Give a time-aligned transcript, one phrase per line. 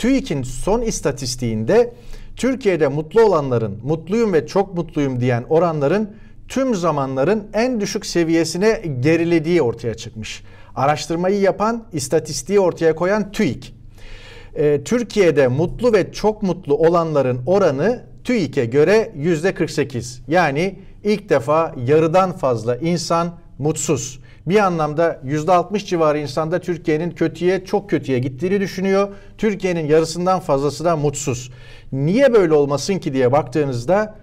[0.00, 1.94] TÜİK'in son istatistiğinde
[2.36, 6.10] Türkiye'de mutlu olanların, mutluyum ve çok mutluyum diyen oranların
[6.48, 10.42] tüm zamanların en düşük seviyesine gerilediği ortaya çıkmış.
[10.74, 13.74] Araştırmayı yapan, istatistiği ortaya koyan TÜİK.
[14.54, 20.20] Ee, Türkiye'de mutlu ve çok mutlu olanların oranı TÜİK'e göre %48.
[20.28, 24.20] Yani ilk defa yarıdan fazla insan mutsuz.
[24.46, 29.08] Bir anlamda %60 civarı insanda Türkiye'nin kötüye çok kötüye gittiğini düşünüyor.
[29.38, 31.50] Türkiye'nin yarısından fazlası da mutsuz.
[31.92, 34.14] Niye böyle olmasın ki diye baktığınızda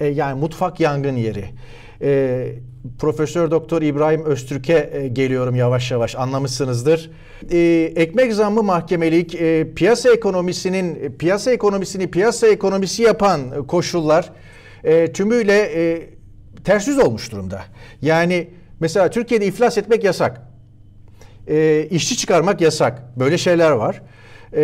[0.00, 1.44] e, yani mutfak yangın yeri.
[2.02, 2.52] E,
[2.98, 7.10] Profesör Doktor İbrahim Öztürk'e e, geliyorum yavaş yavaş anlamışsınızdır.
[7.50, 7.58] E,
[7.96, 14.30] ekmek zammı mahkemelik e, piyasa ekonomisinin piyasa ekonomisini piyasa ekonomisi yapan koşullar
[14.84, 16.10] e, tümüyle e,
[16.64, 17.62] ters yüz olmuş durumda.
[18.02, 18.48] Yani
[18.80, 20.42] mesela Türkiye'de iflas etmek yasak.
[21.48, 23.18] E, işçi çıkarmak yasak.
[23.18, 24.02] Böyle şeyler var.
[24.52, 24.62] Ee,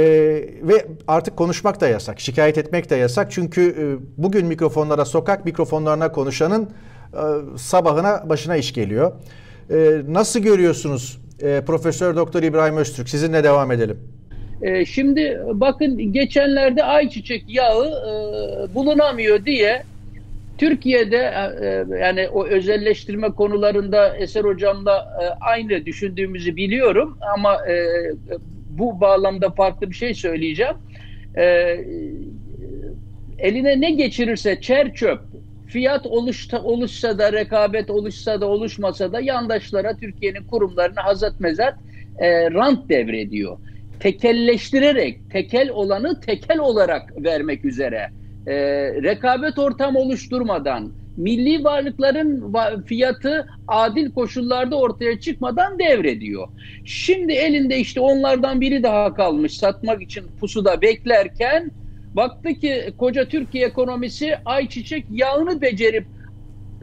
[0.63, 3.33] ve artık konuşmak da yasak, şikayet etmek de yasak.
[3.33, 3.83] Çünkü e,
[4.23, 6.69] bugün mikrofonlara, sokak mikrofonlarına konuşanın e,
[7.57, 9.13] sabahına başına iş geliyor.
[9.71, 13.09] E, nasıl görüyorsunuz e, Profesör Doktor İbrahim Öztürk?
[13.09, 13.99] Sizinle devam edelim.
[14.63, 19.83] E, şimdi bakın geçenlerde ayçiçek yağı e, bulunamıyor diye
[20.59, 27.59] Türkiye'de e, e, yani o özelleştirme konularında Eser Hocam'la e, aynı düşündüğümüzü biliyorum ama
[28.71, 30.77] bu bağlamda farklı bir şey söyleyeceğim.
[33.39, 35.21] Eline ne geçirirse çer çöp,
[35.67, 41.75] fiyat oluşta, oluşsa da rekabet oluşsa da oluşmasa da yandaşlara Türkiye'nin kurumlarına hazat mezat
[42.55, 43.59] rant devrediyor.
[44.01, 48.11] Tekelleştirerek, tekel olanı tekel olarak vermek üzere
[48.47, 48.55] e,
[49.03, 56.49] rekabet ortamı oluşturmadan, milli varlıkların fiyatı adil koşullarda ortaya çıkmadan devrediyor.
[56.85, 61.71] Şimdi elinde işte onlardan biri daha kalmış satmak için pusuda beklerken
[62.15, 66.07] baktı ki koca Türkiye ekonomisi ayçiçek yağını becerip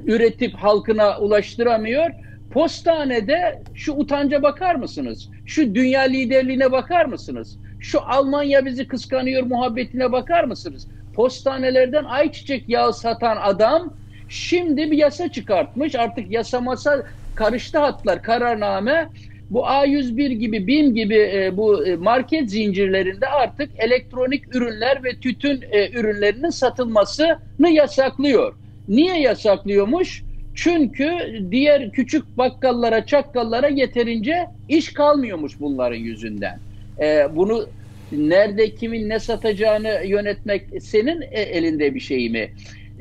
[0.05, 2.09] üretip halkına ulaştıramıyor.
[2.51, 5.29] Postanede şu utanca bakar mısınız?
[5.45, 7.59] Şu dünya liderliğine bakar mısınız?
[7.79, 10.87] Şu Almanya bizi kıskanıyor muhabbetine bakar mısınız?
[11.13, 13.93] Postanelerden ayçiçek yağı satan adam
[14.27, 15.95] şimdi bir yasa çıkartmış.
[15.95, 17.03] Artık yasa masa
[17.35, 19.09] karıştı hatlar kararname.
[19.49, 25.61] Bu A101 gibi BİM gibi e, bu e, market zincirlerinde artık elektronik ürünler ve tütün
[25.71, 28.53] e, ürünlerinin satılmasını yasaklıyor.
[28.87, 30.23] Niye yasaklıyormuş?
[30.53, 31.17] Çünkü
[31.51, 36.59] diğer küçük bakkallara, çakkallara yeterince iş kalmıyormuş bunların yüzünden.
[37.01, 37.73] E, bunu
[38.13, 42.49] nerede kimin ne satacağını yönetmek senin e, elinde bir şey mi?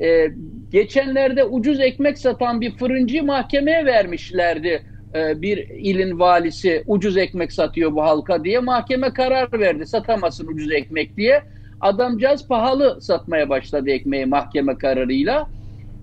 [0.01, 0.27] Ee,
[0.71, 4.83] geçenlerde ucuz ekmek satan bir fırıncı mahkemeye vermişlerdi.
[5.15, 9.85] Ee, bir ilin valisi ucuz ekmek satıyor bu halka diye mahkeme karar verdi.
[9.85, 11.41] Satamasın ucuz ekmek diye.
[11.79, 15.47] Adamcağız pahalı satmaya başladı ekmeği mahkeme kararıyla.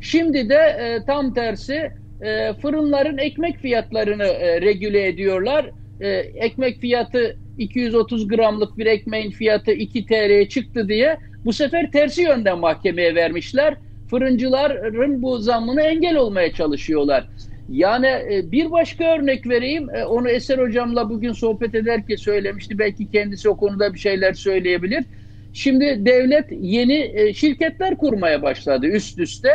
[0.00, 1.90] Şimdi de e, tam tersi
[2.20, 5.70] e, fırınların ekmek fiyatlarını e, regüle ediyorlar.
[6.00, 12.22] E, ekmek fiyatı 230 gramlık bir ekmeğin fiyatı 2 TL'ye çıktı diye bu sefer tersi
[12.22, 13.74] yönden mahkemeye vermişler.
[14.10, 17.28] Fırıncıların bu zammını engel olmaya çalışıyorlar.
[17.68, 19.94] Yani e, bir başka örnek vereyim.
[19.94, 22.78] E, onu Eser hocamla bugün sohbet ederken söylemişti.
[22.78, 25.04] Belki kendisi o konuda bir şeyler söyleyebilir.
[25.52, 29.52] Şimdi devlet yeni e, şirketler kurmaya başladı üst üste.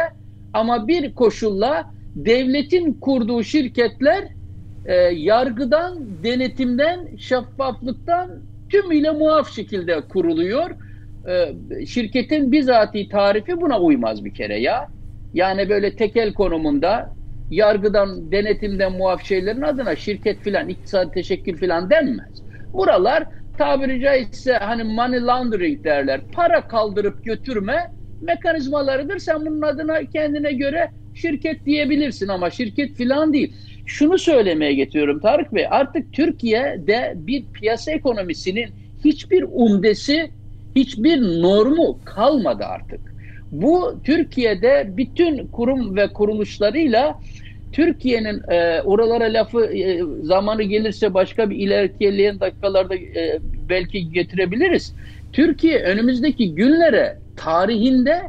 [0.53, 4.27] Ama bir koşulla devletin kurduğu şirketler
[4.85, 8.29] e, yargıdan, denetimden, şeffaflıktan
[8.69, 10.69] tümüyle muaf şekilde kuruluyor.
[11.28, 14.88] E, şirketin bizatihi tarifi buna uymaz bir kere ya.
[15.34, 17.16] Yani böyle tekel konumunda
[17.51, 22.44] yargıdan, denetimden muaf şeylerin adına şirket filan, iktisadi teşekkül filan denmez.
[22.73, 23.23] Buralar
[23.57, 26.22] tabiri caizse hani money laundering derler.
[26.34, 27.91] Para kaldırıp götürme
[28.22, 29.19] mekanizmalarıdır.
[29.19, 33.53] Sen bunun adına kendine göre şirket diyebilirsin ama şirket filan değil
[33.86, 35.66] şunu söylemeye getiriyorum Tarık Bey.
[35.70, 38.70] Artık Türkiye'de bir piyasa ekonomisinin
[39.06, 40.30] hiçbir umdesi,
[40.76, 43.16] hiçbir normu kalmadı artık.
[43.52, 47.20] Bu Türkiye'de bütün kurum ve kuruluşlarıyla
[47.72, 53.40] Türkiye'nin e, oralara lafı e, zamanı gelirse başka bir ilerleyen dakikalarda e,
[53.70, 54.94] belki getirebiliriz.
[55.34, 58.22] Türkiye önümüzdeki günlere tarihinde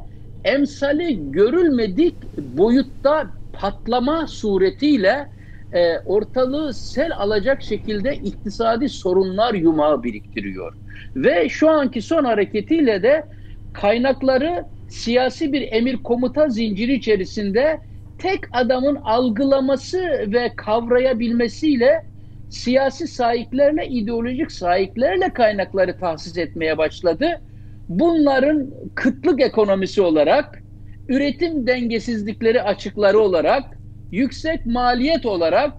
[0.47, 5.29] emsali görülmedik boyutta patlama suretiyle
[5.73, 10.73] e, ortalığı sel alacak şekilde iktisadi sorunlar yumağı biriktiriyor.
[11.17, 13.27] Ve şu anki son hareketiyle de
[13.73, 17.81] kaynakları siyasi bir emir komuta zinciri içerisinde
[18.19, 19.99] tek adamın algılaması
[20.33, 22.03] ve kavrayabilmesiyle
[22.49, 27.41] siyasi sahiplerle, ideolojik sahiplerle kaynakları tahsis etmeye başladı.
[27.89, 30.63] Bunların kıtlık ekonomisi olarak,
[31.09, 33.65] üretim dengesizlikleri açıkları olarak,
[34.11, 35.75] yüksek maliyet olarak,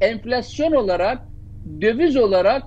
[0.00, 1.18] enflasyon olarak,
[1.80, 2.62] döviz olarak,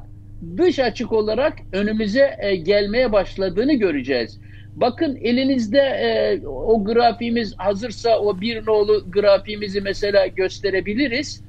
[0.57, 4.39] dış açık olarak önümüze e, gelmeye başladığını göreceğiz.
[4.75, 11.43] Bakın elinizde e, o grafiğimiz hazırsa o bir nolu grafiğimizi mesela gösterebiliriz.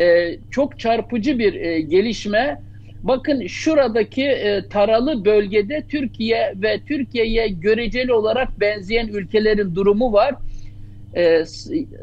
[0.00, 2.67] E, çok çarpıcı bir e, gelişme.
[3.02, 10.34] Bakın şuradaki e, taralı bölgede Türkiye ve Türkiye'ye göreceli olarak benzeyen ülkelerin durumu var.
[11.16, 11.44] E,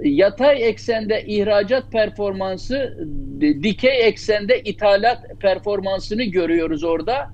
[0.04, 2.98] yatay eksende ihracat performansı,
[3.40, 7.28] dikey eksende ithalat performansını görüyoruz orada.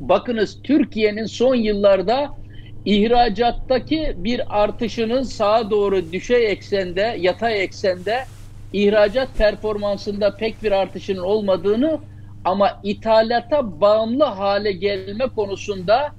[0.00, 2.30] Bakınız Türkiye'nin son yıllarda
[2.84, 8.24] ihracattaki bir artışının sağa doğru düşey eksende, yatay eksende
[8.72, 12.00] ihracat performansında pek bir artışının olmadığını
[12.44, 16.12] ama ithalata bağımlı hale gelme konusunda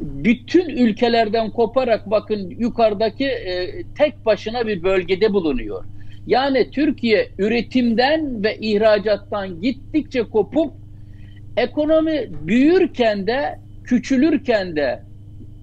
[0.00, 5.84] bütün ülkelerden koparak bakın yukarıdaki e, tek başına bir bölgede bulunuyor.
[6.26, 10.72] Yani Türkiye üretimden ve ihracattan gittikçe kopup
[11.56, 15.02] ekonomi büyürken de küçülürken de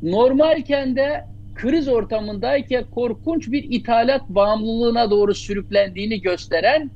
[0.01, 1.25] normalken de
[1.55, 6.91] kriz ortamındayken korkunç bir ithalat bağımlılığına doğru sürüklendiğini gösteren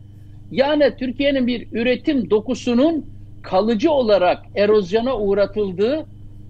[0.52, 3.06] yani Türkiye'nin bir üretim dokusunun
[3.44, 6.06] kalıcı olarak erozyona uğratıldığı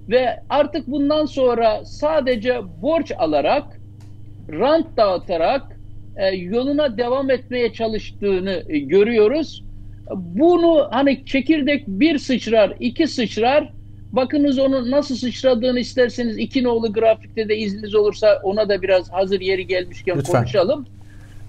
[0.09, 3.63] ve artık bundan sonra sadece borç alarak
[4.49, 5.79] rant dağıtarak
[6.17, 9.63] e, yoluna devam etmeye çalıştığını e, görüyoruz.
[10.15, 13.69] Bunu hani çekirdek bir sıçrar, iki sıçrar.
[14.11, 19.41] Bakınız onun nasıl sıçradığını isterseniz iki nolu grafikte de izniniz olursa ona da biraz hazır
[19.41, 20.33] yeri gelmişken Lütfen.
[20.33, 20.85] konuşalım.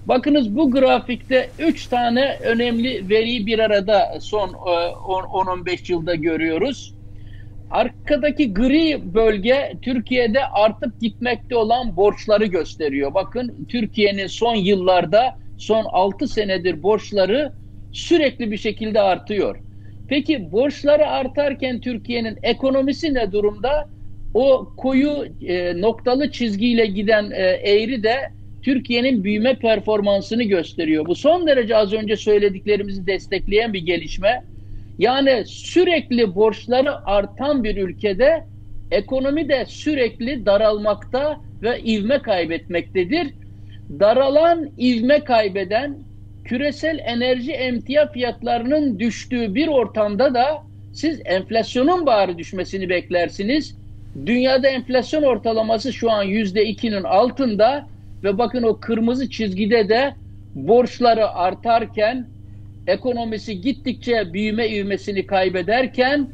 [0.05, 6.93] Bakınız bu grafikte üç tane önemli veriyi bir arada son 10-15 e, yılda görüyoruz.
[7.71, 13.13] Arkadaki gri bölge Türkiye'de artıp gitmekte olan borçları gösteriyor.
[13.13, 17.51] Bakın Türkiye'nin son yıllarda son 6 senedir borçları
[17.91, 19.59] sürekli bir şekilde artıyor.
[20.07, 23.89] Peki borçları artarken Türkiye'nin ekonomisi ne durumda?
[24.33, 31.05] O koyu e, noktalı çizgiyle giden e, eğri de Türkiye'nin büyüme performansını gösteriyor.
[31.05, 34.43] Bu son derece az önce söylediklerimizi destekleyen bir gelişme.
[34.99, 38.43] Yani sürekli borçları artan bir ülkede
[38.91, 43.27] ekonomi de sürekli daralmakta ve ivme kaybetmektedir.
[43.99, 45.97] Daralan, ivme kaybeden,
[46.45, 50.63] küresel enerji emtia fiyatlarının düştüğü bir ortamda da
[50.93, 53.75] siz enflasyonun bari düşmesini beklersiniz.
[54.25, 57.87] Dünyada enflasyon ortalaması şu an yüzde ikinin altında
[58.23, 60.13] ve bakın o kırmızı çizgide de
[60.55, 62.27] borçları artarken
[62.87, 66.27] ekonomisi gittikçe büyüme ivmesini kaybederken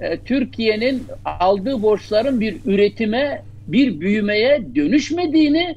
[0.00, 5.76] e, Türkiye'nin aldığı borçların bir üretime, bir büyümeye dönüşmediğini,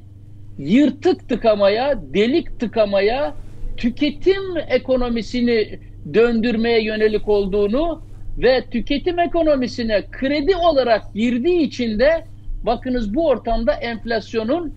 [0.57, 3.33] yırtık tıkamaya, delik tıkamaya,
[3.77, 5.79] tüketim ekonomisini
[6.13, 8.01] döndürmeye yönelik olduğunu
[8.37, 12.25] ve tüketim ekonomisine kredi olarak girdiği için de
[12.63, 14.73] bakınız bu ortamda enflasyonun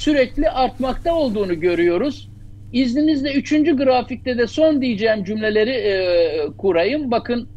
[0.00, 2.28] sürekli artmakta olduğunu görüyoruz.
[2.72, 5.92] İzninizle üçüncü grafikte de son diyeceğim cümleleri e,
[6.58, 7.10] kurayım.
[7.10, 7.48] Bakın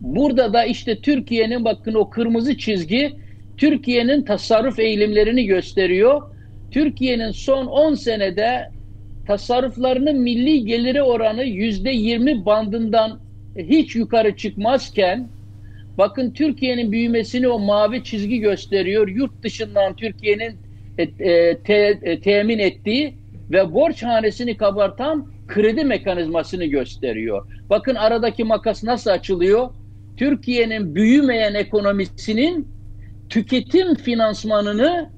[0.00, 3.12] burada da işte Türkiye'nin bakın o kırmızı çizgi
[3.56, 6.22] Türkiye'nin tasarruf eğilimlerini gösteriyor.
[6.70, 8.70] Türkiye'nin son 10 senede
[9.26, 13.20] tasarruflarının milli geliri oranı yüzde yirmi bandından
[13.56, 15.28] hiç yukarı çıkmazken
[15.98, 19.08] bakın Türkiye'nin büyümesini o mavi çizgi gösteriyor.
[19.08, 20.69] Yurt dışından Türkiye'nin
[21.00, 23.14] e, e, te, e, temin ettiği
[23.50, 27.46] ve borç hanesini kabartan kredi mekanizmasını gösteriyor.
[27.70, 29.68] Bakın aradaki makas nasıl açılıyor?
[30.16, 32.68] Türkiye'nin büyümeyen ekonomisinin
[33.28, 35.10] tüketim finansmanını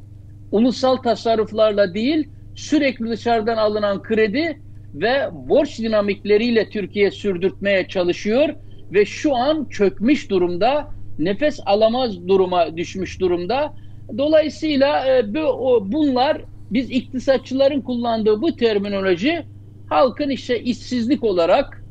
[0.53, 4.61] ulusal tasarruflarla değil sürekli dışarıdan alınan kredi
[4.95, 8.49] ve borç dinamikleriyle Türkiye sürdürtmeye çalışıyor
[8.93, 13.75] ve şu an çökmüş durumda, nefes alamaz duruma düşmüş durumda.
[14.19, 19.47] Dolayısıyla e, bu, bunlar biz iktisatçıların kullandığı bu terminoloji
[19.87, 21.85] halkın işte işsizlik olarak,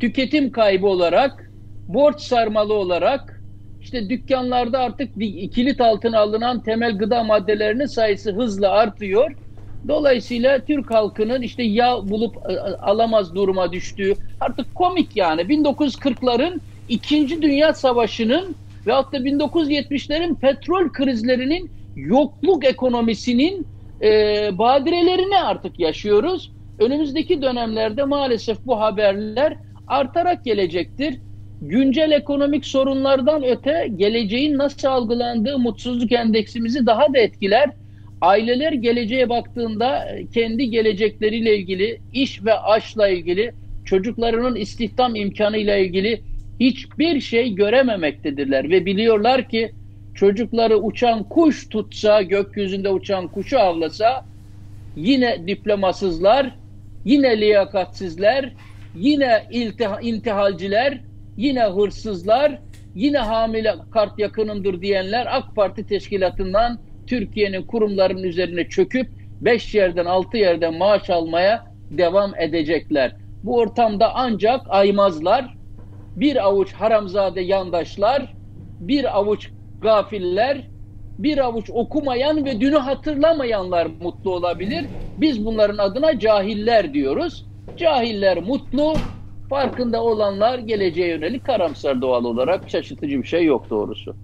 [0.00, 1.52] tüketim kaybı olarak,
[1.88, 3.44] borç sarmalı olarak,
[3.80, 5.14] işte dükkanlarda artık
[5.54, 9.30] kilit altına alınan temel gıda maddelerinin sayısı hızla artıyor.
[9.88, 15.48] Dolayısıyla Türk halkının işte yağ bulup e, alamaz duruma düştüğü artık komik yani.
[15.48, 23.66] 1940'ların İkinci Dünya Savaşı'nın ve hatta 1970'lerin petrol krizlerinin yokluk ekonomisinin
[24.02, 24.08] e,
[24.58, 26.52] badirelerini artık yaşıyoruz.
[26.78, 29.56] Önümüzdeki dönemlerde maalesef bu haberler
[29.86, 31.18] artarak gelecektir.
[31.62, 37.70] Güncel ekonomik sorunlardan öte geleceğin nasıl algılandığı mutsuzluk endeksimizi daha da etkiler.
[38.20, 43.52] Aileler geleceğe baktığında kendi gelecekleriyle ilgili, iş ve aşla ilgili,
[43.84, 46.22] çocuklarının istihdam imkanıyla ilgili
[46.60, 49.72] hiçbir şey görememektedirler ve biliyorlar ki
[50.14, 54.24] çocukları uçan kuş tutsa, gökyüzünde uçan kuşu avlasa
[54.96, 56.54] yine diplomasızlar,
[57.04, 58.52] yine liyakatsizler,
[58.96, 61.00] yine iltiha, intihalciler,
[61.36, 62.58] yine hırsızlar,
[62.94, 69.08] yine hamile kart yakınımdır diyenler AK Parti teşkilatından Türkiye'nin kurumlarının üzerine çöküp
[69.40, 73.16] 5 yerden 6 yerden maaş almaya devam edecekler.
[73.44, 75.57] Bu ortamda ancak aymazlar,
[76.20, 78.34] bir avuç haramzade yandaşlar,
[78.80, 80.68] bir avuç gafiller,
[81.18, 84.84] bir avuç okumayan ve dünü hatırlamayanlar mutlu olabilir.
[85.18, 87.46] Biz bunların adına cahiller diyoruz.
[87.76, 88.94] Cahiller mutlu,
[89.50, 94.16] farkında olanlar geleceğe yönelik karamsar doğal olarak şaşırtıcı bir şey yok doğrusu.